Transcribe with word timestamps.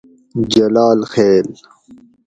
جلال 0.53 0.99
خیل 1.11 1.47